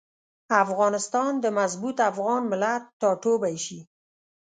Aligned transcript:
افغانستان 0.63 1.31
د 1.43 1.45
مضبوط 1.57 1.97
افغان 2.09 2.41
ملت 2.51 2.83
ټاټوبی 3.01 3.55
شي. 3.65 3.79